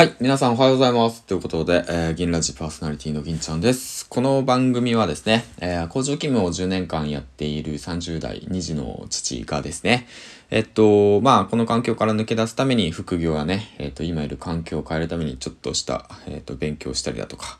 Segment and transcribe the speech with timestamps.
[0.00, 0.16] はい。
[0.18, 1.24] 皆さんおはようございます。
[1.24, 4.08] ということで、えー、銀ラジパーソナリティの銀ちゃんです。
[4.08, 10.06] この番組はですね、えー、工場勤務を10年間やっている30代2児の父がですね、
[10.50, 17.58] えっと、まあ、この環境から抜け出すために副業やね、えっと、今いる環境を変えるためにちょっとした、えっと、勉強したりだとか、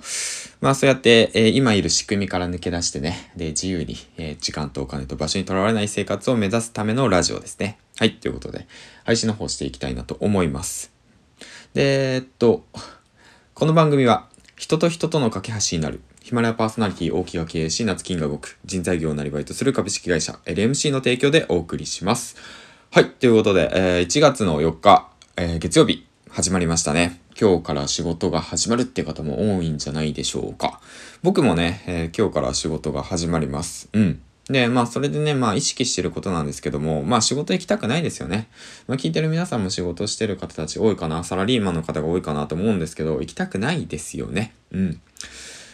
[0.62, 7.76] まあ、そうやって、えー、今いる仕組みから抜け出してね、で、自由に、えー、時間とお金と場所にとらわれない生活を目指すためのラジオですね。
[7.98, 8.66] はい、ということで、
[9.04, 10.99] 配信の方していきたいなと思います。
[11.74, 12.64] で、えっと、
[13.54, 22.36] この番組は人と人との架け橋になるヒマラヤパーソナリティ大木が経営し夏金が動く人材業をなりバイトする株式会社 LMC の提供でお送りします。
[22.90, 23.10] はい。
[23.10, 27.20] ということで、えー、1月の4日、えー、月曜日始まりましたね。
[27.40, 30.80] 今日から仕事が始まるって方も多いんじゃないでしょうか。
[31.22, 33.88] 僕もね、えー、今日から仕事が始まります。
[33.92, 34.20] うん。
[34.50, 38.48] で、まあ、それでね、まあ、意識してることなんですけども、まあ、仕事行きたくないですよね。
[38.88, 44.52] まあ、聞いてる皆さんも仕事してる方たち多いかな、サラリーマンの方が多いかなと思うんですけど、行きたくないですよね。
[44.72, 45.00] うん。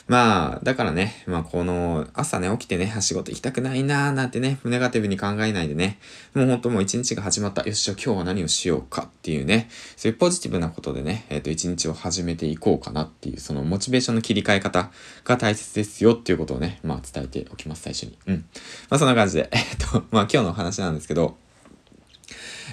[0.09, 5.99] まあ、だからね、まあこの朝ね、起きてね、仕事行きたくないなーなんてね、ネガティブに考えないでね、
[6.33, 7.67] もうほんともう一日が始まった。
[7.67, 14.93] よし、ゃ今日は何をしようかっていうね、そういうポジティブなことでね、えっ、ー、と、一日を始めていこうかなっていう、そのモチベーションの切り替え方
[15.25, 18.17] が大切ですよっていうことをね、まあ伝えておきます、最初に。
[18.27, 18.45] うん。
[18.89, 21.37] まあそんな感じで、えっ、ー、と、まあ今日のお話なんですけど、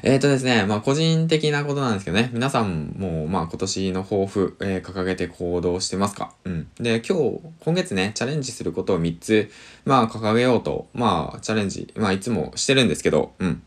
[0.02, 6.34] えっ、ー、とですね、まあ個人的なことなんですけどね、皆さんもまあ今年の抱負、えー、掲げて行動してますか？
[6.46, 6.68] うん。
[6.80, 9.50] で、今日、今月ね、チャレンジすることを3つ、
[9.86, 13.64] まあ掲げようと、まあチャレンジ、まあいつもしてるんですけど、うん。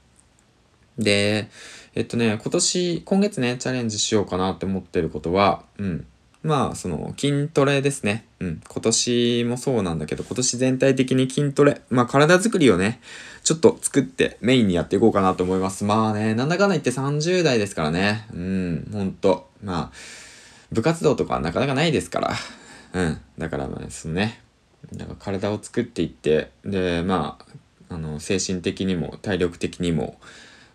[0.98, 1.48] で、
[1.94, 6.06] えっとね、今年、今月ね、チャレンジしようかなって思ってることは、うん。
[6.46, 8.24] まあ、その筋トレですね。
[8.38, 8.60] うん。
[8.66, 13.00] 今年もそうなんだけど、今年全体的に筋トレ、まあ体作りをね、
[13.42, 15.84] ちょっと作ってメインにやっていこうかなと思います。
[15.84, 18.26] まあね、なんだかんだ言って30代ですからね。
[18.32, 19.50] うん、ほんと。
[19.62, 19.92] まあ、
[20.70, 22.32] 部活動とかなかなかないですから。
[22.92, 23.20] うん。
[23.38, 24.40] だからまあ、そのね、
[24.92, 27.38] なんか体を作っていって、で、ま
[27.90, 30.18] あ、あの、精神的にも体力的にも、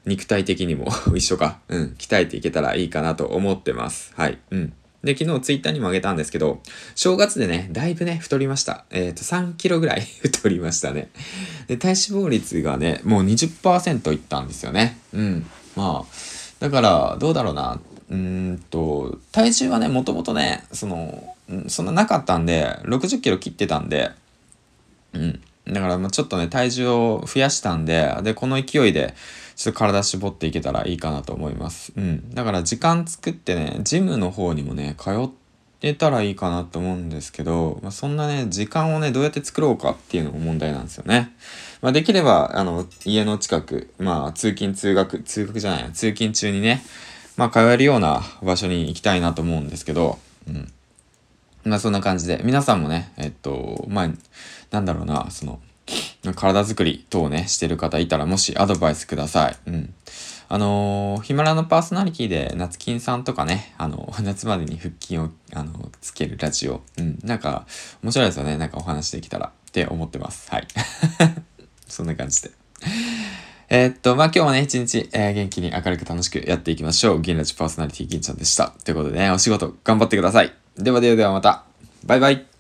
[0.06, 1.60] 肉体的にも 一緒か。
[1.70, 1.96] うん。
[1.98, 4.12] 鍛えていけたらいいかなと思ってます。
[4.16, 4.40] はい。
[4.50, 4.74] うん。
[5.04, 6.62] で、昨日ツイッターにもあげたんですけど、
[6.96, 8.86] 正月でね、だいぶね、太りました。
[8.92, 11.10] えっ、ー、と、3キロぐらい 太りましたね。
[11.68, 15.00] で、体脂肪率がね、もう20%いったんですよね。
[15.14, 15.46] うん。
[15.76, 16.14] まあ、
[16.60, 17.80] だから、どうだろうな。
[18.10, 21.36] うんと、体重はね、もともとね、その、
[21.68, 24.12] そんななかったんで、60キロ切ってたんで、
[25.14, 25.42] うん。
[25.72, 29.14] だから、まあちょっとね、体重を増やしたんで、で、この勢いで、
[29.56, 31.94] ちょっと体絞っていけたらいいかなと思います。
[31.96, 32.34] うん。
[32.34, 35.30] だから時間作ってね、ジムの方にもね、通っ
[35.80, 41.32] てたらいいかなと思うんですけど、まあ、そんなね、時間をね、どうやって作ろうかっていうのも問題なんですよね。
[41.82, 46.84] まあ、できれば、あの、家の近く、まあ、通勤通学、通学じゃない通勤中にね、
[47.38, 50.72] まあ、通えるような場所に行きたいなと思うんですけど、うん。
[51.64, 54.10] まあ、そんな感じで、皆さんもね、えっと、まあ、
[54.72, 55.60] なんだろうな、その、
[56.36, 59.58] 体づくり等をね、してる方いたら、もしアドバイスください。
[59.68, 59.94] うん。
[60.50, 66.82] あのー、ヒマラのパーソナリティで、夏金さんとかね、あの、夏までに腹筋を、あの、つけるラジオ。
[66.98, 67.20] うん。
[67.24, 67.66] なんか、
[68.04, 68.58] 面白いですよね。
[68.58, 70.52] なんかお話できたらって思ってます。
[70.52, 70.68] はい。
[71.88, 72.52] そんな感じで。
[73.70, 77.22] えー、っと、まあ、今日もね、一日、えー、元気に明るく楽しくやっていきましょう。
[77.22, 78.74] 銀ラジパーソナリティ銀ちゃんでした。
[78.84, 80.61] ということでね、お仕事頑張ってください。
[80.84, 81.64] ではではではまた。
[82.06, 82.51] バイバイ。